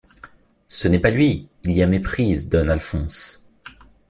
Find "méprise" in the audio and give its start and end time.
1.85-2.49